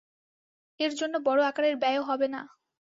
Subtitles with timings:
[0.79, 2.41] এর জন্য বড় আকারের ব্যয়ও হবে না।